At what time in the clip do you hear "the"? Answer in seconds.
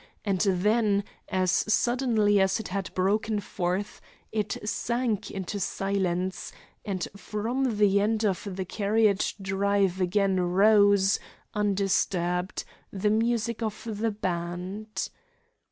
7.77-7.99, 8.55-8.65, 12.91-13.11, 13.99-14.09